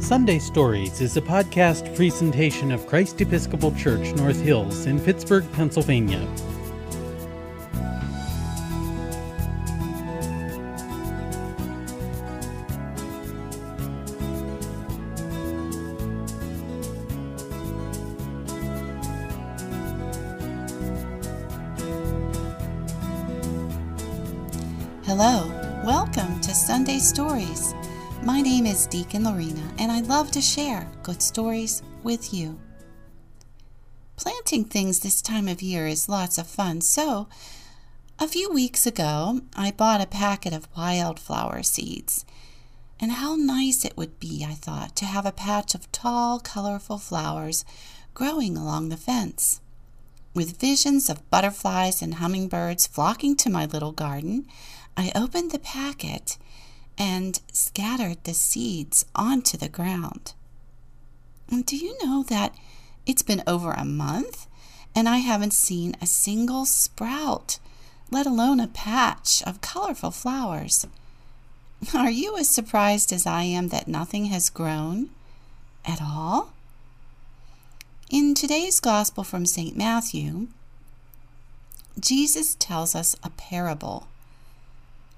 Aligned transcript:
Sunday 0.00 0.38
Stories 0.38 1.00
is 1.00 1.16
a 1.16 1.20
podcast 1.20 1.94
presentation 1.94 2.70
of 2.70 2.86
Christ 2.86 3.20
Episcopal 3.20 3.72
Church 3.72 4.14
North 4.14 4.40
Hills 4.40 4.86
in 4.86 5.00
Pittsburgh, 5.00 5.44
Pennsylvania. 5.52 6.20
Hello, 25.04 25.48
welcome 25.84 26.40
to 26.40 26.54
Sunday 26.54 26.98
Stories. 26.98 27.74
My 28.28 28.42
name 28.42 28.66
is 28.66 28.86
Deacon 28.86 29.24
Lorena, 29.24 29.72
and 29.78 29.90
I 29.90 30.00
love 30.00 30.30
to 30.32 30.42
share 30.42 30.86
good 31.02 31.22
stories 31.22 31.82
with 32.02 32.34
you. 32.34 32.60
Planting 34.16 34.66
things 34.66 35.00
this 35.00 35.22
time 35.22 35.48
of 35.48 35.62
year 35.62 35.86
is 35.86 36.10
lots 36.10 36.36
of 36.36 36.46
fun, 36.46 36.82
so 36.82 37.26
a 38.18 38.28
few 38.28 38.52
weeks 38.52 38.86
ago 38.86 39.40
I 39.56 39.70
bought 39.70 40.02
a 40.02 40.06
packet 40.06 40.52
of 40.52 40.68
wildflower 40.76 41.62
seeds. 41.62 42.26
And 43.00 43.12
how 43.12 43.34
nice 43.34 43.82
it 43.86 43.96
would 43.96 44.20
be, 44.20 44.44
I 44.46 44.52
thought, 44.52 44.94
to 44.96 45.06
have 45.06 45.24
a 45.24 45.32
patch 45.32 45.74
of 45.74 45.90
tall, 45.90 46.38
colorful 46.38 46.98
flowers 46.98 47.64
growing 48.12 48.58
along 48.58 48.90
the 48.90 48.98
fence. 48.98 49.62
With 50.34 50.60
visions 50.60 51.08
of 51.08 51.30
butterflies 51.30 52.02
and 52.02 52.16
hummingbirds 52.16 52.88
flocking 52.88 53.36
to 53.36 53.48
my 53.48 53.64
little 53.64 53.92
garden, 53.92 54.46
I 54.98 55.12
opened 55.14 55.50
the 55.50 55.58
packet 55.58 56.36
and 56.98 57.40
scattered 57.52 58.22
the 58.24 58.34
seeds 58.34 59.04
onto 59.14 59.56
the 59.56 59.68
ground. 59.68 60.34
Do 61.64 61.76
you 61.76 61.96
know 62.04 62.24
that 62.24 62.54
it's 63.06 63.22
been 63.22 63.42
over 63.46 63.72
a 63.72 63.84
month 63.84 64.46
and 64.94 65.08
I 65.08 65.18
haven't 65.18 65.52
seen 65.52 65.96
a 66.02 66.06
single 66.06 66.66
sprout, 66.66 67.58
let 68.10 68.26
alone 68.26 68.58
a 68.58 68.66
patch 68.66 69.42
of 69.44 69.60
colorful 69.60 70.10
flowers? 70.10 70.86
Are 71.94 72.10
you 72.10 72.36
as 72.36 72.48
surprised 72.48 73.12
as 73.12 73.26
I 73.26 73.44
am 73.44 73.68
that 73.68 73.86
nothing 73.86 74.26
has 74.26 74.50
grown 74.50 75.10
at 75.84 76.02
all? 76.02 76.52
In 78.10 78.34
today's 78.34 78.80
Gospel 78.80 79.22
from 79.22 79.46
St. 79.46 79.76
Matthew, 79.76 80.48
Jesus 82.00 82.54
tells 82.54 82.94
us 82.94 83.14
a 83.22 83.30
parable 83.30 84.08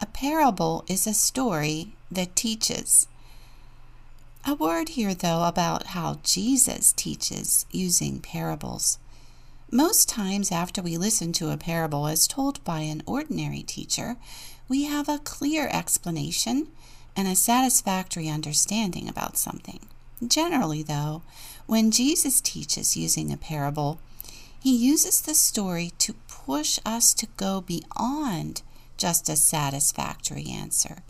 a 0.01 0.07
parable 0.07 0.85
is 0.89 1.07
a 1.07 1.15
story 1.15 1.93
that 2.11 2.35
teaches. 2.35 3.07
A 4.47 4.55
word 4.55 4.91
here, 4.91 5.15
though, 5.15 5.45
about 5.45 5.89
how 5.89 6.19
Jesus 6.23 6.93
teaches 6.93 7.67
using 7.71 8.21
parables. 8.21 8.99
Most 9.71 10.09
times, 10.09 10.51
after 10.51 10.81
we 10.81 10.97
listen 10.97 11.33
to 11.35 11.51
a 11.51 11.57
parable 11.57 12.07
as 12.07 12.27
told 12.27 12.65
by 12.65 12.81
an 12.81 13.03
ordinary 13.07 13.63
teacher, 13.63 14.17
we 14.69 14.85
have 14.85 15.09
a 15.09 15.19
clear 15.19 15.69
explanation 15.71 16.69
and 17.15 17.29
a 17.29 17.37
satisfactory 17.37 18.29
understanding 18.29 19.09
about 19.09 19.37
something. 19.37 19.81
Generally, 20.27 20.85
though, 20.85 21.23
when 21.67 21.91
Jesus 21.91 22.41
teaches 22.41 22.97
using 22.97 23.33
a 23.33 23.37
parable, 23.37 24.01
he 24.59 24.75
uses 24.75 25.21
the 25.21 25.35
story 25.35 25.93
to 25.99 26.15
push 26.29 26.79
us 26.85 27.13
to 27.15 27.27
go 27.37 27.61
beyond 27.61 28.63
just 29.01 29.29
a 29.31 29.37
satisfactory 29.37 30.47
answer, 30.51 31.03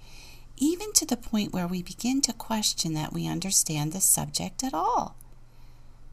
even 0.56 0.92
to 0.92 1.04
the 1.04 1.16
point 1.16 1.52
where 1.52 1.66
we 1.66 1.82
begin 1.82 2.20
to 2.20 2.32
question 2.32 2.94
that 2.94 3.12
we 3.12 3.26
understand 3.26 3.92
the 3.92 4.00
subject 4.00 4.62
at 4.62 4.72
all. 4.72 5.16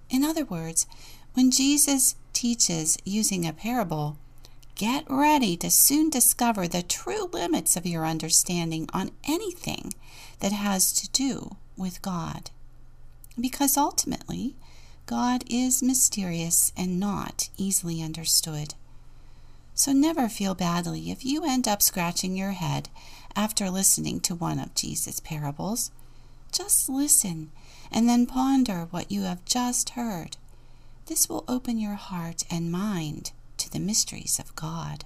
In 0.10 0.24
other 0.24 0.44
words, 0.44 0.88
when 1.34 1.52
Jesus 1.52 2.16
teaches 2.34 2.98
using 3.06 3.46
a 3.46 3.54
parable, 3.54 4.18
get 4.76 5.06
ready 5.08 5.56
to 5.58 5.70
soon 5.70 6.10
discover 6.10 6.68
the 6.68 6.82
true 6.82 7.30
limits 7.32 7.76
of 7.78 7.86
your 7.86 8.06
understanding 8.06 8.90
on 8.92 9.12
anything 9.28 9.94
that 10.40 10.52
has 10.52 10.92
to 10.94 11.10
do 11.12 11.58
with 11.78 12.02
God. 12.02 12.50
Because 13.40 13.78
ultimately, 13.78 14.56
God 15.06 15.44
is 15.48 15.84
mysterious 15.84 16.74
and 16.76 17.00
not 17.00 17.50
easily 17.56 18.02
understood. 18.02 18.74
So 19.78 19.94
never 19.94 20.28
feel 20.28 20.56
badly 20.56 21.12
if 21.12 21.24
you 21.24 21.46
end 21.46 21.68
up 21.68 21.84
scratching 21.84 22.36
your 22.36 22.54
head 22.54 22.90
after 23.36 23.70
listening 23.70 24.20
to 24.22 24.34
one 24.34 24.58
of 24.58 24.74
Jesus' 24.74 25.20
parables. 25.20 25.92
Just 26.52 26.90
listen 26.90 27.52
and 27.92 28.10
then 28.10 28.26
ponder 28.26 28.88
what 28.90 29.12
you 29.12 29.22
have 29.22 29.46
just 29.46 29.92
heard. 29.92 30.36
This 31.06 31.30
will 31.30 31.46
open 31.48 31.78
your 31.78 31.94
heart 31.94 32.44
and 32.50 32.72
mind 32.72 33.34
to 33.58 33.72
the 33.72 33.80
mysteries 33.80 34.40
of 34.40 34.56
God. 34.56 35.06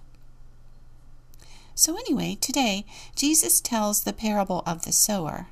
So, 1.75 1.97
anyway, 1.97 2.37
today 2.39 2.85
Jesus 3.13 3.59
tells 3.59 4.03
the 4.03 4.13
parable 4.13 4.63
of 4.65 4.83
the 4.83 4.93
sower. 4.93 5.47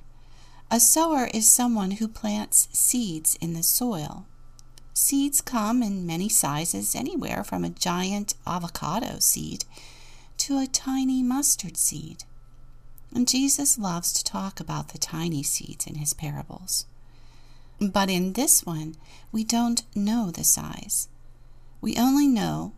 A 0.72 0.80
sower 0.80 1.30
is 1.34 1.52
someone 1.52 1.92
who 1.92 2.08
plants 2.08 2.70
seeds 2.72 3.38
in 3.42 3.54
the 3.54 3.64
soil. 3.64 4.26
Seeds 5.02 5.40
come 5.40 5.82
in 5.82 6.06
many 6.06 6.28
sizes, 6.28 6.94
anywhere 6.94 7.42
from 7.42 7.64
a 7.64 7.70
giant 7.70 8.34
avocado 8.46 9.20
seed 9.20 9.64
to 10.36 10.60
a 10.60 10.68
tiny 10.68 11.24
mustard 11.24 11.78
seed. 11.78 12.26
And 13.16 13.26
Jesus 13.26 13.80
loves 13.80 14.12
to 14.12 14.26
talk 14.26 14.60
about 14.60 14.90
the 14.90 14.98
tiny 14.98 15.42
seeds 15.42 15.88
in 15.88 15.96
his 15.96 16.14
parables. 16.14 16.86
But 17.80 18.10
in 18.10 18.34
this 18.34 18.66
one, 18.66 18.98
we 19.32 19.46
don't 19.46 19.84
know 19.96 20.32
the 20.32 20.44
size. 20.44 21.08
We 21.80 21.96
only 21.96 22.28
know 22.28 22.74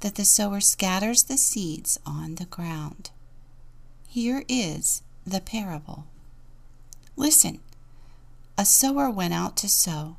that 0.00 0.16
the 0.16 0.26
sower 0.26 0.60
scatters 0.60 1.22
the 1.22 1.38
seeds 1.38 1.98
on 2.04 2.34
the 2.34 2.44
ground. 2.44 3.10
Here 4.06 4.44
is 4.46 5.02
the 5.26 5.40
parable. 5.40 6.04
Listen, 7.16 7.60
a 8.58 8.66
sower 8.66 9.08
went 9.08 9.32
out 9.32 9.56
to 9.56 9.70
sow. 9.70 10.18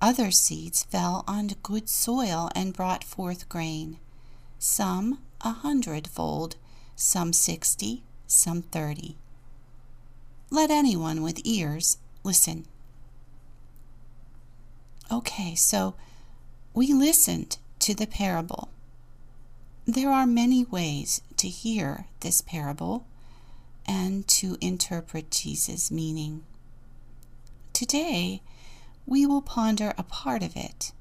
Other 0.00 0.30
seeds 0.30 0.84
fell 0.84 1.24
on 1.26 1.50
good 1.62 1.88
soil 1.88 2.50
and 2.54 2.72
brought 2.72 3.02
forth 3.02 3.48
grain, 3.48 3.98
some 4.58 5.18
a 5.40 5.50
hundredfold, 5.50 6.56
some 6.94 7.32
sixty, 7.32 8.04
some 8.26 8.62
thirty. 8.62 9.16
Let 10.50 10.70
anyone 10.70 11.22
with 11.22 11.40
ears 11.44 11.98
listen. 12.22 12.66
Okay, 15.10 15.54
so 15.54 15.94
we 16.74 16.92
listened 16.92 17.58
to 17.80 17.94
the 17.94 18.06
parable. 18.06 18.70
There 19.84 20.10
are 20.10 20.26
many 20.26 20.64
ways 20.64 21.22
to 21.38 21.48
hear 21.48 22.06
this 22.20 22.40
parable 22.40 23.06
and 23.86 24.28
to 24.28 24.58
interpret 24.60 25.30
Jesus' 25.30 25.90
meaning. 25.90 26.44
Today, 27.72 28.42
we 29.08 29.24
will 29.24 29.40
ponder 29.40 29.94
a 29.96 30.02
part 30.02 30.42
of 30.42 30.54
it. 30.54 30.92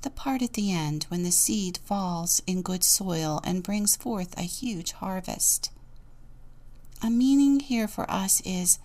The 0.00 0.08
part 0.08 0.40
at 0.40 0.54
the 0.54 0.72
end 0.72 1.04
when 1.10 1.22
the 1.22 1.30
seed 1.30 1.78
falls 1.84 2.40
in 2.46 2.62
good 2.62 2.82
soil 2.82 3.42
and 3.44 3.62
brings 3.62 3.94
forth 3.94 4.36
a 4.38 4.42
huge 4.42 4.92
harvest. 4.92 5.70
A 7.02 7.10
meaning 7.10 7.60
here 7.60 7.88
for 7.88 8.10
us 8.10 8.40
is 8.46 8.78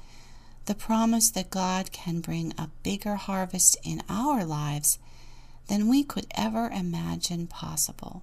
the 0.65 0.75
promise 0.75 1.31
that 1.31 1.49
God 1.49 1.93
can 1.93 2.19
bring 2.19 2.53
a 2.57 2.69
bigger 2.83 3.15
harvest 3.15 3.77
in 3.83 4.03
our 4.09 4.43
lives 4.43 4.99
than 5.67 5.87
we 5.87 6.03
could 6.03 6.27
ever 6.31 6.69
imagine 6.69 7.47
possible. 7.47 8.21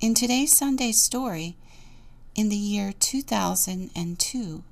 In 0.00 0.14
today's 0.14 0.56
Sunday 0.56 0.92
story, 0.92 1.58
in 2.34 2.48
the 2.48 2.56
year 2.56 2.94
2002, 2.98 4.64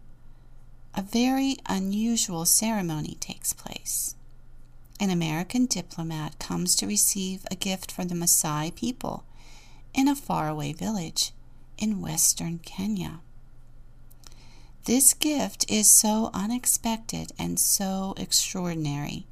a 0.95 1.03
very 1.03 1.57
unusual 1.67 2.45
ceremony 2.45 3.17
takes 3.21 3.53
place. 3.53 4.15
An 5.01 5.11
American 5.11 5.67
diplomat 5.67 6.39
comes 6.39 6.75
to 6.77 6.87
receive 6.87 7.47
a 7.51 7.55
gift 7.55 7.93
from 7.93 8.09
the 8.09 8.15
Maasai 8.15 8.75
people 8.75 9.25
in 9.95 10.09
a 10.09 10.17
faraway 10.17 10.73
village 10.73 11.33
in 11.77 12.01
western 12.01 12.59
Kenya. 12.59 13.21
This 14.85 15.15
gift 15.15 15.71
is 15.71 15.91
so 15.91 16.31
unexpected 16.33 17.33
and 17.39 17.61
so 17.61 18.15
extraordinary 18.17 19.27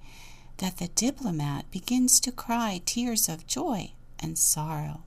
that 0.58 0.78
the 0.78 0.88
diplomat 0.88 1.70
begins 1.70 2.20
to 2.20 2.32
cry 2.32 2.80
tears 2.84 3.28
of 3.28 3.46
joy 3.46 3.92
and 4.18 4.38
sorrow. 4.38 5.02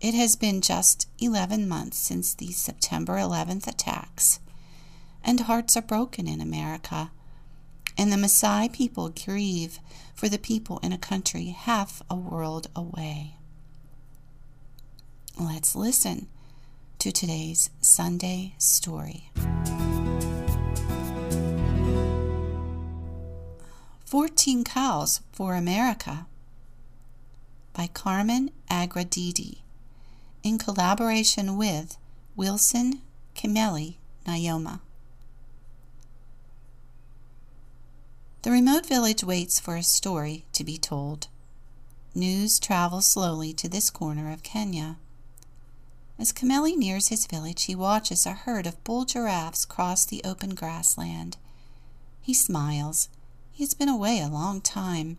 It 0.00 0.14
has 0.14 0.36
been 0.36 0.60
just 0.60 1.08
11 1.18 1.68
months 1.68 1.98
since 1.98 2.34
the 2.34 2.52
September 2.52 3.14
11th 3.14 3.66
attacks, 3.66 4.40
and 5.26 5.40
hearts 5.40 5.76
are 5.76 5.82
broken 5.82 6.28
in 6.28 6.40
America, 6.40 7.10
and 7.98 8.12
the 8.12 8.16
Maasai 8.16 8.72
people 8.72 9.08
grieve 9.08 9.80
for 10.14 10.28
the 10.28 10.38
people 10.38 10.78
in 10.84 10.92
a 10.92 10.98
country 10.98 11.46
half 11.46 12.00
a 12.08 12.14
world 12.14 12.68
away. 12.76 13.34
Let's 15.38 15.74
listen 15.74 16.28
to 17.00 17.10
today's 17.10 17.70
Sunday 17.80 18.54
story. 18.56 19.30
14 24.06 24.62
Cows 24.62 25.20
for 25.32 25.54
America 25.54 26.26
by 27.72 27.88
Carmen 27.88 28.52
Agra 28.70 29.04
Deedy 29.04 29.64
in 30.44 30.56
collaboration 30.56 31.56
with 31.56 31.98
Wilson 32.36 33.02
Kimeli 33.34 33.96
Naiyomah. 34.24 34.80
The 38.46 38.52
remote 38.52 38.86
village 38.86 39.24
waits 39.24 39.58
for 39.58 39.74
a 39.74 39.82
story 39.82 40.44
to 40.52 40.62
be 40.62 40.78
told. 40.78 41.26
News 42.14 42.60
travels 42.60 43.04
slowly 43.04 43.52
to 43.54 43.68
this 43.68 43.90
corner 43.90 44.30
of 44.30 44.44
Kenya. 44.44 44.98
As 46.16 46.30
Kimeli 46.30 46.76
nears 46.76 47.08
his 47.08 47.26
village, 47.26 47.64
he 47.64 47.74
watches 47.74 48.24
a 48.24 48.34
herd 48.34 48.68
of 48.68 48.84
bull 48.84 49.04
giraffes 49.04 49.64
cross 49.64 50.04
the 50.04 50.22
open 50.22 50.54
grassland. 50.54 51.36
He 52.22 52.32
smiles. 52.32 53.08
He 53.50 53.64
has 53.64 53.74
been 53.74 53.88
away 53.88 54.20
a 54.20 54.28
long 54.28 54.60
time. 54.60 55.18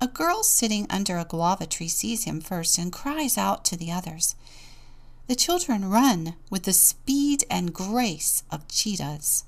A 0.00 0.06
girl 0.06 0.44
sitting 0.44 0.86
under 0.88 1.18
a 1.18 1.24
guava 1.24 1.66
tree 1.66 1.88
sees 1.88 2.22
him 2.22 2.40
first 2.40 2.78
and 2.78 2.92
cries 2.92 3.36
out 3.36 3.64
to 3.64 3.76
the 3.76 3.90
others. 3.90 4.36
The 5.26 5.34
children 5.34 5.90
run 5.90 6.36
with 6.50 6.62
the 6.62 6.72
speed 6.72 7.42
and 7.50 7.74
grace 7.74 8.44
of 8.48 8.68
cheetahs. 8.68 9.42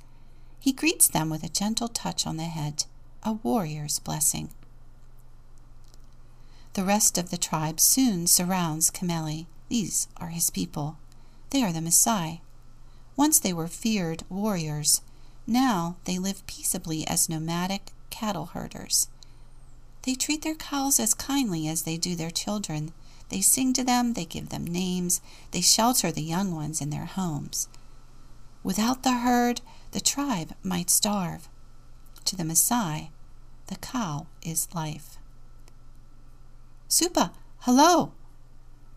He 0.60 0.72
greets 0.72 1.08
them 1.08 1.30
with 1.30 1.42
a 1.42 1.48
gentle 1.48 1.88
touch 1.88 2.26
on 2.26 2.36
the 2.36 2.44
head, 2.44 2.84
a 3.22 3.32
warrior's 3.32 3.98
blessing. 3.98 4.50
The 6.74 6.84
rest 6.84 7.18
of 7.18 7.30
the 7.30 7.38
tribe 7.38 7.80
soon 7.80 8.26
surrounds 8.26 8.90
Kimeli. 8.90 9.46
These 9.68 10.06
are 10.18 10.28
his 10.28 10.50
people. 10.50 10.98
They 11.48 11.64
are 11.64 11.72
the 11.72 11.80
Maasai. 11.80 12.40
Once 13.16 13.40
they 13.40 13.52
were 13.52 13.66
feared 13.66 14.22
warriors. 14.28 15.00
Now 15.46 15.96
they 16.04 16.18
live 16.18 16.46
peaceably 16.46 17.06
as 17.08 17.28
nomadic 17.28 17.90
cattle 18.10 18.46
herders. 18.46 19.08
They 20.02 20.14
treat 20.14 20.42
their 20.42 20.54
cows 20.54 21.00
as 21.00 21.14
kindly 21.14 21.68
as 21.68 21.82
they 21.82 21.96
do 21.96 22.14
their 22.14 22.30
children. 22.30 22.92
They 23.30 23.40
sing 23.40 23.72
to 23.74 23.84
them, 23.84 24.12
they 24.12 24.24
give 24.24 24.50
them 24.50 24.64
names, 24.64 25.20
they 25.50 25.60
shelter 25.60 26.12
the 26.12 26.22
young 26.22 26.54
ones 26.54 26.80
in 26.80 26.90
their 26.90 27.06
homes. 27.06 27.68
Without 28.62 29.02
the 29.02 29.18
herd, 29.18 29.60
the 29.92 30.00
tribe 30.00 30.54
might 30.62 30.90
starve. 30.90 31.48
To 32.26 32.36
the 32.36 32.44
Maasai, 32.44 33.10
the 33.66 33.76
cow 33.76 34.26
is 34.42 34.68
life. 34.74 35.18
Supa, 36.88 37.32
hello! 37.60 38.12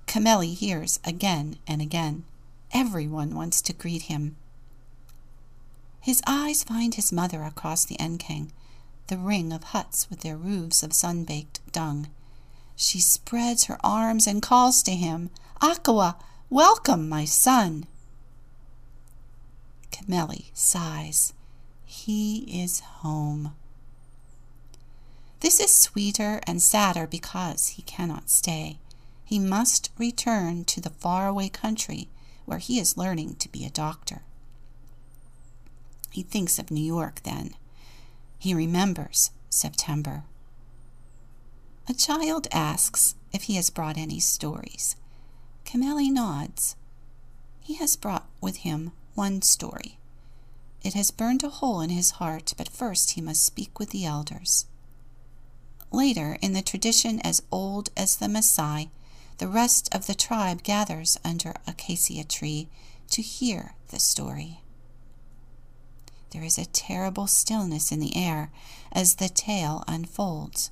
Kimeli 0.07 0.53
hears 0.53 0.99
again 1.03 1.57
and 1.67 1.81
again. 1.81 2.25
Everyone 2.73 3.35
wants 3.35 3.61
to 3.63 3.73
greet 3.73 4.03
him. 4.03 4.35
His 6.01 6.21
eyes 6.27 6.63
find 6.63 6.95
his 6.95 7.11
mother 7.11 7.43
across 7.43 7.85
the 7.85 7.95
Nkeng 7.95 8.51
the 9.07 9.17
ring 9.17 9.51
of 9.51 9.63
huts 9.65 10.09
with 10.09 10.21
their 10.21 10.37
roofs 10.37 10.81
of 10.81 10.93
sun 10.93 11.23
baked 11.23 11.59
dung. 11.71 12.07
She 12.75 12.99
spreads 12.99 13.65
her 13.65 13.77
arms 13.83 14.27
and 14.27 14.41
calls 14.41 14.81
to 14.83 14.91
him, 14.91 15.29
Akawa, 15.61 16.15
welcome, 16.49 17.07
my 17.07 17.25
son. 17.25 17.85
Kimeli 19.93 20.45
sighs. 20.53 21.33
He 21.85 22.61
is 22.63 22.79
home. 22.79 23.53
This 25.41 25.59
is 25.59 25.73
sweeter 25.73 26.41
and 26.47 26.61
sadder 26.61 27.05
because 27.05 27.69
he 27.69 27.83
cannot 27.83 28.29
stay. 28.29 28.79
He 29.23 29.39
must 29.39 29.91
return 29.97 30.65
to 30.65 30.81
the 30.81 30.89
faraway 30.89 31.49
country 31.49 32.09
where 32.45 32.57
he 32.57 32.79
is 32.79 32.97
learning 32.97 33.35
to 33.35 33.51
be 33.51 33.65
a 33.65 33.69
doctor. 33.69 34.23
He 36.09 36.23
thinks 36.23 36.57
of 36.57 36.71
New 36.71 36.83
York 36.83 37.21
then. 37.23 37.55
He 38.39 38.53
remembers 38.53 39.31
September. 39.49 40.23
A 41.87 41.93
child 41.93 42.47
asks 42.51 43.15
if 43.31 43.43
he 43.43 43.55
has 43.55 43.69
brought 43.69 43.97
any 43.97 44.19
stories. 44.19 44.95
Kimeli 45.65 46.11
nods. 46.11 46.75
He 47.61 47.75
has 47.75 47.95
brought 47.95 48.27
with 48.41 48.57
him 48.57 48.91
one 49.15 49.41
story. 49.41 49.97
It 50.83 50.93
has 50.93 51.11
burned 51.11 51.43
a 51.43 51.49
hole 51.49 51.81
in 51.81 51.89
his 51.89 52.11
heart, 52.11 52.53
but 52.57 52.69
first 52.69 53.11
he 53.11 53.21
must 53.21 53.45
speak 53.45 53.79
with 53.79 53.91
the 53.91 54.05
elders. 54.05 54.65
Later, 55.91 56.37
in 56.41 56.53
the 56.53 56.61
tradition 56.61 57.19
as 57.21 57.43
old 57.51 57.89
as 57.95 58.15
the 58.15 58.27
Maasai, 58.27 58.89
the 59.37 59.47
rest 59.47 59.93
of 59.93 60.07
the 60.07 60.15
tribe 60.15 60.63
gathers 60.63 61.17
under 61.23 61.53
acacia 61.67 62.23
tree 62.23 62.67
to 63.11 63.21
hear 63.21 63.75
the 63.89 63.99
story. 63.99 64.61
There 66.31 66.43
is 66.43 66.57
a 66.57 66.65
terrible 66.65 67.27
stillness 67.27 67.91
in 67.91 67.99
the 67.99 68.17
air 68.17 68.51
as 68.91 69.15
the 69.15 69.29
tale 69.29 69.83
unfolds. 69.87 70.71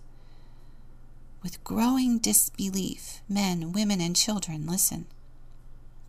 With 1.43 1.63
growing 1.63 2.17
disbelief, 2.17 3.21
men, 3.29 3.71
women, 3.71 4.01
and 4.01 4.15
children 4.15 4.65
listen. 4.65 5.05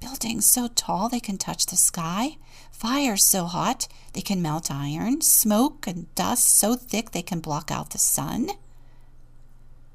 Buildings 0.03 0.47
so 0.47 0.67
tall 0.67 1.09
they 1.09 1.21
can 1.21 1.39
touch 1.39 1.67
the 1.67 1.77
sky, 1.77 2.37
fires 2.73 3.25
so 3.25 3.45
hot 3.45 3.87
they 4.15 4.21
can 4.21 4.43
melt 4.43 4.69
iron, 4.69 5.21
smoke 5.21 5.87
and 5.87 6.13
dust 6.17 6.45
so 6.57 6.75
thick 6.75 7.13
they 7.13 7.23
can 7.23 7.39
block 7.39 7.71
out 7.71 7.91
the 7.91 7.99
sun. 7.99 8.51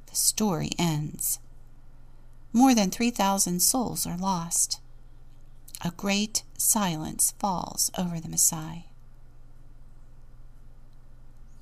The 0.06 0.16
story 0.16 0.72
ends. 0.80 1.40
More 2.54 2.74
than 2.74 2.90
3,000 2.90 3.60
souls 3.60 4.08
are 4.08 4.18
lost. 4.18 4.80
A 5.84 5.92
great 5.92 6.44
silence 6.58 7.34
falls 7.38 7.92
over 7.98 8.22
the 8.22 8.30
Maasai. 8.30 8.86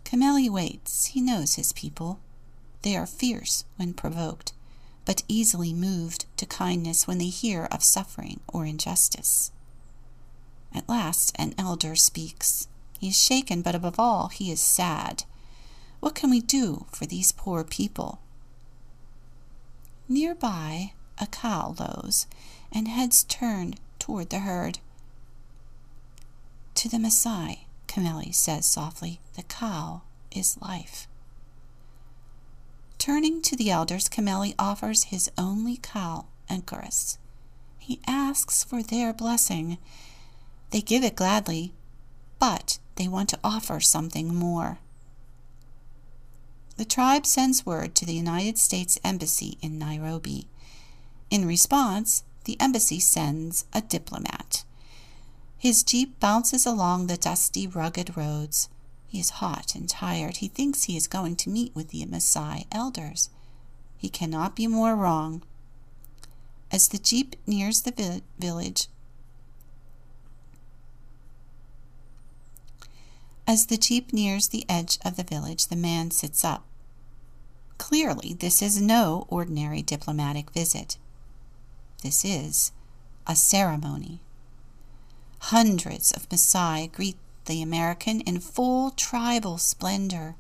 Kimeli 0.03 0.51
waits. 0.51 1.07
He 1.07 1.19
knows 1.19 1.55
his 1.55 1.73
people. 1.73 2.19
They 2.83 2.95
are 2.95 3.07
fierce 3.07 3.65
when 3.77 3.95
provoked, 3.95 4.53
but 5.05 5.23
easily 5.27 5.73
moved 5.73 6.25
to 6.37 6.45
kindness 6.45 7.07
when 7.07 7.19
they 7.19 7.29
hear 7.29 7.65
of 7.71 7.83
suffering 7.83 8.39
or 8.47 8.65
injustice. 8.65 9.51
At 10.73 10.89
last, 10.89 11.31
an 11.35 11.53
elder 11.57 11.95
speaks. 11.95 12.67
He 12.99 13.09
is 13.09 13.21
shaken, 13.21 13.61
but 13.61 13.75
above 13.75 13.99
all, 13.99 14.27
he 14.27 14.51
is 14.51 14.59
sad. 14.59 15.23
What 15.99 16.15
can 16.15 16.29
we 16.29 16.41
do 16.41 16.85
for 16.91 17.05
these 17.05 17.31
poor 17.31 17.63
people? 17.63 18.19
Nearby, 20.09 20.93
a 21.17 21.27
cow 21.27 21.75
lows, 21.79 22.27
and 22.71 22.87
heads 22.87 23.23
turned 23.23 23.79
toward 23.99 24.29
the 24.29 24.39
herd. 24.39 24.79
To 26.75 26.89
the 26.89 26.97
Maasai, 26.97 27.59
Kimeli 27.87 28.33
says 28.33 28.65
softly, 28.65 29.19
The 29.35 29.43
cow 29.43 30.01
is 30.31 30.59
life. 30.61 31.07
Turning 33.05 33.39
to 33.39 33.55
the 33.55 33.69
elders, 33.69 34.09
Kimeli 34.09 34.55
offers 34.57 35.03
his 35.03 35.29
only 35.37 35.77
cow, 35.77 36.25
Enkarus. 36.49 37.19
He 37.77 37.99
asks 38.07 38.63
for 38.63 38.81
their 38.81 39.13
blessing. 39.13 39.77
They 40.71 40.81
give 40.81 41.03
it 41.03 41.15
gladly, 41.15 41.75
but 42.39 42.79
they 42.95 43.07
want 43.07 43.29
to 43.29 43.39
offer 43.43 43.79
something 43.79 44.33
more. 44.33 44.79
The 46.77 46.85
tribe 46.85 47.27
sends 47.27 47.63
word 47.63 47.93
to 47.93 48.07
the 48.07 48.15
United 48.15 48.57
States 48.57 48.97
Embassy 49.03 49.59
in 49.61 49.77
Nairobi. 49.77 50.47
In 51.29 51.45
response, 51.45 52.23
the 52.45 52.59
embassy 52.59 52.99
sends 52.99 53.65
a 53.71 53.81
diplomat. 53.81 54.63
His 55.59 55.83
jeep 55.83 56.19
bounces 56.19 56.65
along 56.65 57.05
the 57.05 57.17
dusty, 57.17 57.67
rugged 57.67 58.17
roads. 58.17 58.67
He 59.15 59.21
is 59.21 59.39
hot 59.39 59.75
and 59.75 59.87
tired. 59.87 60.37
He 60.37 60.49
thinks 60.49 60.83
he 60.83 60.97
is 60.97 61.07
going 61.07 61.37
to 61.37 61.49
meet 61.49 61.73
with 61.73 61.87
the 61.87 62.05
Maasai 62.05 62.65
elders. 62.69 63.29
He 63.95 64.09
cannot 64.09 64.57
be 64.57 64.67
more 64.67 64.93
wrong. 64.93 65.41
As 66.69 66.89
the 66.89 66.97
jeep 66.97 67.37
nears 67.47 67.83
the 67.83 67.91
vi- 67.91 68.23
village, 68.37 68.89
As 73.47 73.67
the 73.67 73.77
jeep 73.77 74.11
nears 74.11 74.49
the 74.49 74.65
edge 74.67 74.99
of 75.05 75.15
the 75.15 75.23
village, 75.23 75.67
the 75.67 75.77
man 75.77 76.11
sits 76.11 76.43
up. 76.43 76.65
Clearly, 77.77 78.33
this 78.33 78.61
is 78.61 78.81
no 78.81 79.27
ordinary 79.29 79.81
diplomatic 79.81 80.51
visit. 80.51 80.97
This 82.03 82.25
is 82.25 82.73
a 83.25 83.37
ceremony. 83.37 84.19
Hundreds 85.39 86.11
of 86.11 86.27
Maasai 86.27 86.91
greet 86.91 87.15
the 87.45 87.61
American 87.61 88.21
in 88.21 88.39
full 88.39 88.91
tribal 88.91 89.57
splendor. 89.57 90.35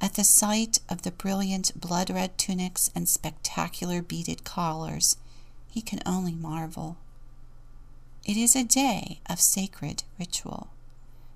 At 0.00 0.14
the 0.14 0.24
sight 0.24 0.80
of 0.88 1.02
the 1.02 1.10
brilliant 1.10 1.80
blood 1.80 2.10
red 2.10 2.38
tunics 2.38 2.90
and 2.94 3.08
spectacular 3.08 4.00
beaded 4.00 4.44
collars, 4.44 5.16
he 5.68 5.82
can 5.82 6.00
only 6.06 6.34
marvel. 6.34 6.96
It 8.24 8.36
is 8.36 8.54
a 8.54 8.64
day 8.64 9.20
of 9.28 9.40
sacred 9.40 10.04
ritual. 10.18 10.68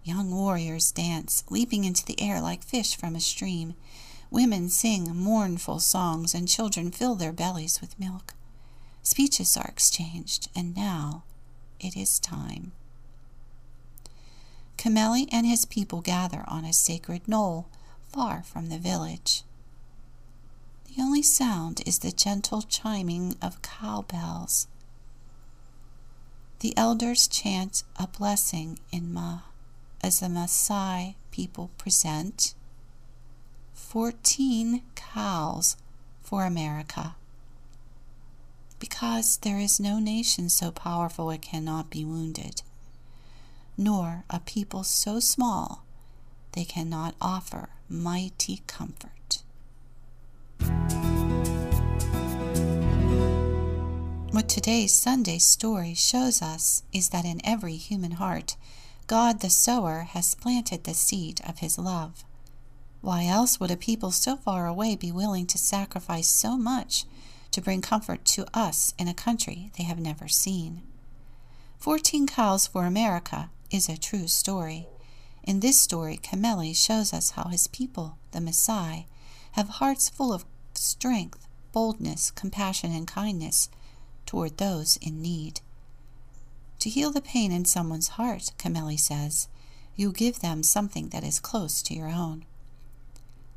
Young 0.04 0.30
warriors 0.30 0.92
dance, 0.92 1.44
leaping 1.49 1.84
into 1.84 2.04
the 2.04 2.20
air 2.20 2.40
like 2.40 2.62
fish 2.64 2.96
from 2.96 3.14
a 3.14 3.20
stream. 3.20 3.75
Women 4.30 4.68
sing 4.68 5.14
mournful 5.14 5.78
songs, 5.80 6.34
and 6.34 6.49
children 6.49 6.90
fill 6.90 7.14
their 7.14 7.32
bellies 7.32 7.80
with 7.80 7.99
milk. 8.00 8.34
Speeches 9.02 9.56
are 9.56 9.68
exchanged, 9.68 10.49
and 10.54 10.75
now 10.75 11.25
it 11.80 11.96
is 11.96 12.18
time. 12.18 12.72
Kimeli 14.83 15.29
and 15.31 15.47
his 15.47 15.65
people 15.65 16.01
gather 16.01 16.43
on 16.49 16.65
a 16.65 16.73
sacred 16.73 17.29
knoll 17.29 17.69
far 18.09 18.43
from 18.43 18.69
the 18.69 18.79
village. 18.79 19.45
The 20.89 21.01
only 21.01 21.23
sound 21.23 21.83
is 21.87 22.01
the 22.01 22.11
gentle 22.11 22.62
chiming 22.62 23.37
of 23.41 23.62
cowbells. 23.62 24.67
The 26.59 26.77
elders 26.77 27.29
chant 27.29 27.85
a 27.97 28.09
blessing 28.09 28.81
in 28.91 29.12
Ma 29.12 29.43
as 30.03 30.19
the 30.19 30.27
Maasai 30.27 31.15
people 31.31 31.71
present 31.79 32.53
14 33.75 34.83
cows 34.97 35.77
for 36.23 36.45
America. 36.45 37.15
Because 38.81 39.37
there 39.37 39.61
is 39.61 39.79
no 39.79 40.01
nation 40.01 40.49
so 40.49 40.73
powerful 40.73 41.31
it 41.31 41.41
cannot 41.41 41.89
be 41.89 42.05
wounded 42.05 42.62
nor 43.76 44.25
a 44.31 44.41
people 44.41 44.85
so 44.85 45.21
small 45.21 45.85
they 46.52 46.64
cannot 46.64 47.14
offer 47.21 47.71
mighty 47.88 48.62
comfort. 48.67 49.43
What 54.31 54.49
today's 54.49 54.95
Sunday 54.95 55.38
story 55.38 55.95
shows 55.95 56.41
us 56.41 56.83
is 56.93 57.11
that 57.11 57.25
in 57.25 57.41
every 57.45 57.76
human 57.76 58.12
heart, 58.12 58.57
God 59.07 59.41
the 59.41 59.50
sower 59.50 60.07
has 60.11 60.35
planted 60.35 60.85
the 60.85 60.95
seed 60.95 61.41
of 61.47 61.59
his 61.59 61.79
love. 61.79 62.25
Why 63.02 63.26
else 63.26 63.59
would 63.59 63.71
a 63.71 63.76
people 63.76 64.11
so 64.11 64.37
far 64.37 64.67
away 64.67 64.97
be 64.97 65.12
willing 65.12 65.47
to 65.49 65.59
sacrifice 65.59 66.29
so 66.29 66.57
much 66.57 67.05
to 67.50 67.61
bring 67.61 67.83
comfort 67.83 68.25
to 68.26 68.47
us 68.57 68.95
in 68.99 69.09
a 69.09 69.14
country 69.14 69.71
they 69.76 69.85
have 69.85 69.99
never 69.99 70.29
seen? 70.29 70.83
Fourteen 71.79 72.26
Cows 72.26 72.67
for 72.67 72.87
America 72.87 73.50
is 73.73 73.88
a 73.88 73.97
true 73.97 74.29
story. 74.29 74.87
In 75.43 75.61
this 75.61 75.81
story, 75.81 76.19
Kimeli 76.23 76.76
shows 76.76 77.12
us 77.12 77.31
how 77.31 77.49
his 77.49 77.67
people, 77.67 78.19
the 78.31 78.38
Maasai, 78.38 79.07
have 79.52 79.69
hearts 79.69 80.09
full 80.09 80.33
of 80.33 80.45
strength, 80.75 81.47
boldness, 81.73 82.31
compassion, 82.31 82.93
and 82.93 83.07
kindness 83.07 83.69
toward 84.26 84.59
those 84.59 84.99
in 84.99 85.21
need. 85.21 85.61
To 86.81 86.91
heal 86.91 87.11
the 87.11 87.21
pain 87.21 87.52
in 87.52 87.64
someone's 87.64 88.09
heart, 88.09 88.52
Kimeli 88.59 88.99
says, 88.99 89.49
you 89.95 90.12
give 90.12 90.41
them 90.41 90.62
something 90.62 91.09
that 91.11 91.25
is 91.25 91.41
close 91.41 91.83
to 91.83 91.95
your 91.95 92.09
own. 92.09 92.45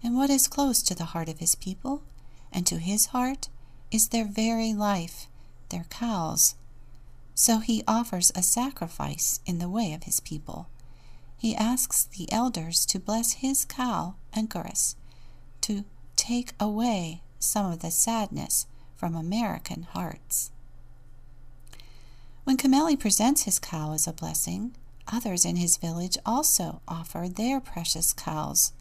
And 0.03 0.15
what 0.15 0.29
is 0.29 0.47
close 0.47 0.81
to 0.83 0.95
the 0.95 1.05
heart 1.05 1.29
of 1.29 1.39
his 1.39 1.55
people 1.55 2.03
and 2.51 2.67
to 2.67 2.77
his 2.77 3.07
heart 3.07 3.49
is 3.91 4.09
their 4.09 4.25
very 4.25 4.73
life, 4.73 5.27
their 5.69 5.85
cows, 5.89 6.55
so 7.35 7.59
he 7.59 7.83
offers 7.87 8.31
a 8.33 8.41
sacrifice 8.41 9.41
in 9.45 9.59
the 9.59 9.69
way 9.69 9.93
of 9.93 10.03
his 10.03 10.19
people. 10.21 10.69
He 11.37 11.55
asks 11.55 12.05
the 12.05 12.31
elders 12.31 12.85
to 12.87 12.99
bless 12.99 13.33
his 13.33 13.65
cow 13.65 14.15
Enkarus, 14.35 14.95
to 15.61 15.83
take 16.15 16.53
away 16.59 17.21
some 17.37 17.71
of 17.71 17.79
the 17.79 17.91
sadness 17.91 18.65
from 18.95 19.15
American 19.15 19.83
hearts. 19.83 20.51
When 22.45 22.57
Kimeli 22.57 22.97
presents 22.97 23.43
his 23.43 23.59
cow 23.59 23.91
as 23.91 24.07
a 24.07 24.13
blessing, 24.13 24.75
others 25.11 25.45
in 25.45 25.57
his 25.57 25.77
village 25.77 26.17
also 26.25 26.81
offer 26.87 27.27
their 27.27 27.59
precious 27.59 28.13
cows. 28.13 28.71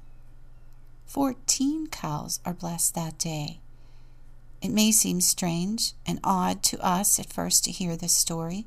Fourteen 1.04 1.88
cows 1.88 2.40
are 2.44 2.54
blessed 2.54 2.94
that 2.94 3.18
day, 3.18 3.61
it 4.64 4.73
may 4.73 4.90
seem 4.90 5.21
strange 5.21 5.92
and 6.06 6.18
odd 6.25 6.62
to 6.62 6.80
us 6.80 7.21
at 7.21 7.30
first 7.30 7.64
to 7.64 7.71
hear 7.71 7.97
this 7.97 8.16
story, 8.16 8.64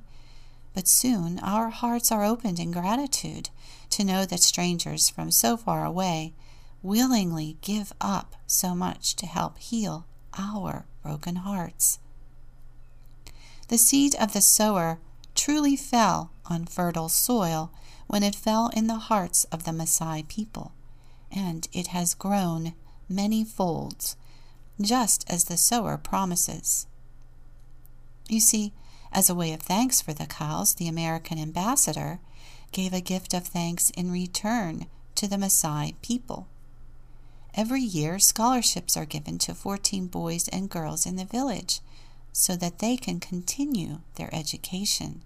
but 0.76 0.88
soon 0.88 1.40
our 1.40 1.72
hearts 1.72 2.12
are 2.12 2.24
opened 2.24 2.60
in 2.60 2.70
gratitude 2.70 3.50
to 3.90 4.04
know 4.04 4.24
that 4.24 4.44
strangers 4.44 5.10
from 5.10 5.32
so 5.32 5.58
far 5.58 5.84
away 5.84 6.36
willingly 6.84 7.58
give 7.62 7.92
up 8.00 8.36
so 8.46 8.76
much 8.76 9.16
to 9.16 9.26
help 9.26 9.58
heal 9.58 10.06
our 10.38 10.86
broken 11.02 11.38
hearts. 11.38 11.98
The 13.70 13.80
seed 13.80 14.14
of 14.20 14.34
the 14.34 14.42
sower 14.42 15.00
truly 15.34 15.76
fell 15.76 16.32
on 16.46 16.68
fertile 16.68 17.10
soil 17.10 17.72
when 18.06 18.22
it 18.22 18.36
fell 18.36 18.70
in 18.76 18.86
the 18.86 19.10
hearts 19.10 19.46
of 19.46 19.64
the 19.64 19.72
Maasai 19.72 20.28
people, 20.28 20.74
and 21.32 21.68
it 21.74 21.88
has 21.88 22.14
grown 22.14 22.76
many 23.10 23.44
folds 23.44 24.16
just 24.80 25.30
as 25.30 25.46
the 25.46 25.58
sower 25.58 25.98
promises. 25.98 26.88
You 28.30 28.40
see, 28.40 28.74
as 29.12 29.30
a 29.30 29.36
way 29.36 29.54
of 29.54 29.62
thanks 29.62 30.02
for 30.02 30.14
the 30.14 30.26
cows, 30.26 30.76
the 30.76 30.88
American 30.88 31.40
ambassador 31.40 32.20
gave 32.72 32.94
a 32.94 33.02
gift 33.02 33.34
of 33.34 33.48
thanks 33.48 33.90
in 33.92 34.12
return 34.12 34.88
to 35.16 35.28
the 35.28 35.38
Maasai 35.38 35.96
people. 36.02 36.48
Every 37.54 37.82
year, 37.82 38.20
scholarships 38.20 38.96
are 38.96 39.06
given 39.06 39.40
to 39.40 39.56
14 39.56 40.08
boys 40.08 40.48
and 40.50 40.70
girls 40.70 41.06
in 41.06 41.16
the 41.16 41.26
village 41.26 41.80
so 42.32 42.56
that 42.56 42.80
they 42.80 42.98
can 42.98 43.20
continue 43.20 44.02
their 44.16 44.30
education. 44.34 45.24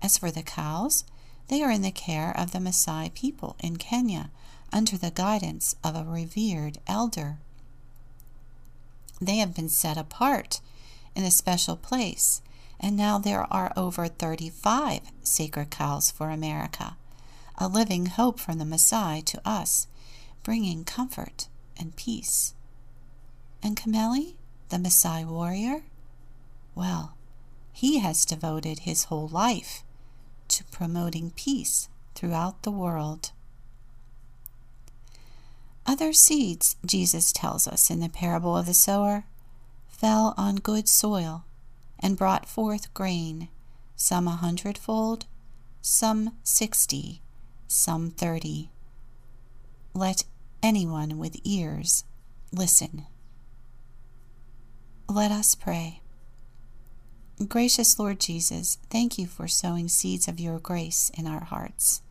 As 0.00 0.16
for 0.16 0.30
the 0.30 0.44
cows, 0.44 1.04
they 1.48 1.62
are 1.62 1.72
in 1.72 1.82
the 1.82 1.90
care 1.90 2.36
of 2.38 2.52
the 2.52 2.58
Maasai 2.58 3.12
people 3.14 3.56
in 3.58 3.78
Kenya 3.78 4.30
under 4.72 4.96
the 4.96 5.10
guidance 5.10 5.74
of 5.82 5.96
a 5.96 6.04
revered 6.04 6.78
elder. 6.86 7.38
They 9.20 9.36
have 9.38 9.54
been 9.54 9.68
set 9.68 9.96
apart 9.96 10.60
in 11.14 11.24
a 11.24 11.30
special 11.30 11.76
place, 11.76 12.40
and 12.78 12.96
now 12.96 13.18
there 13.18 13.52
are 13.52 13.72
over 13.76 14.06
35 14.06 15.00
sacred 15.22 15.70
cows 15.70 16.10
for 16.10 16.30
America, 16.30 16.96
a 17.56 17.68
living 17.68 18.06
hope 18.06 18.38
from 18.38 18.58
the 18.58 18.64
Maasai 18.64 19.24
to 19.24 19.40
us, 19.44 19.88
bringing 20.42 20.84
comfort 20.84 21.48
and 21.76 21.96
peace. 21.96 22.54
And 23.62 23.76
Kimeli, 23.76 24.34
the 24.68 24.76
Maasai 24.76 25.26
warrior? 25.26 25.82
Well, 26.74 27.16
he 27.72 27.98
has 27.98 28.24
devoted 28.24 28.80
his 28.80 29.04
whole 29.04 29.28
life 29.28 29.82
to 30.48 30.64
promoting 30.64 31.32
peace 31.32 31.88
throughout 32.14 32.62
the 32.62 32.70
world. 32.70 33.32
Other 35.88 36.12
seeds, 36.12 36.76
Jesus 36.84 37.32
tells 37.32 37.66
us 37.66 37.88
in 37.88 38.00
the 38.00 38.10
parable 38.10 38.54
of 38.54 38.66
the 38.66 38.74
sower, 38.74 39.24
fell 39.88 40.34
on 40.36 40.56
good 40.56 40.86
soil 40.86 41.46
and 41.98 42.14
brought 42.14 42.46
forth 42.46 42.92
grain, 42.92 43.48
some 43.96 44.28
a 44.28 44.32
hundredfold, 44.32 45.24
some 45.80 46.36
sixty, 46.42 47.22
some 47.68 48.10
thirty. 48.10 48.68
Let 49.94 50.24
anyone 50.62 51.16
with 51.16 51.40
ears 51.42 52.04
listen. 52.52 53.06
Let 55.08 55.30
us 55.32 55.54
pray. 55.54 56.02
Gracious 57.48 57.98
Lord 57.98 58.20
Jesus, 58.20 58.76
thank 58.90 59.16
you 59.16 59.26
for 59.26 59.48
sowing 59.48 59.88
seeds 59.88 60.28
of 60.28 60.38
your 60.38 60.58
grace 60.58 61.10
in 61.16 61.26
our 61.26 61.44
hearts. 61.44 62.02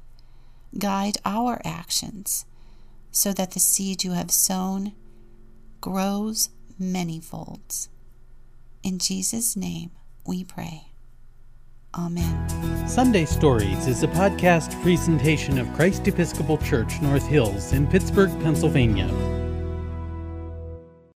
Guide 0.79 1.17
our 1.23 1.61
actions 1.63 2.45
so 3.11 3.33
that 3.33 3.51
the 3.51 3.59
seed 3.59 4.03
you 4.03 4.11
have 4.11 4.31
sown 4.31 4.93
grows 5.81 6.49
many 6.79 7.19
folds. 7.19 7.89
In 8.83 8.99
Jesus' 8.99 9.55
name 9.55 9.91
we 10.25 10.43
pray. 10.43 10.87
Amen. 11.95 12.87
Sunday 12.87 13.25
Stories 13.25 13.87
is 13.87 14.03
a 14.03 14.07
podcast 14.07 14.79
presentation 14.81 15.57
of 15.57 15.73
Christ 15.73 16.07
Episcopal 16.07 16.57
Church 16.59 17.01
North 17.01 17.27
Hills 17.27 17.73
in 17.73 17.87
Pittsburgh, 17.87 18.29
Pennsylvania. 18.41 19.36